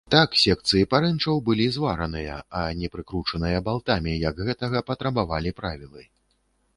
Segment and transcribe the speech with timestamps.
[0.13, 6.03] Так секцыі парэнчаў былі звараныя, а не прыкручаныя балтамі, як гэтага патрабавалі правілы.